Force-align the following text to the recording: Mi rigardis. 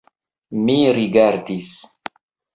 Mi 0.69 0.77
rigardis. 0.99 1.71